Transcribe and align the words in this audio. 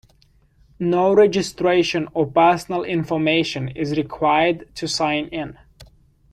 No 0.79 1.13
registration 1.13 2.09
or 2.15 2.25
personal 2.25 2.81
information 2.83 3.67
is 3.67 3.95
required 3.95 4.67
to 4.77 4.87
sign 4.87 5.27
in. 5.27 5.59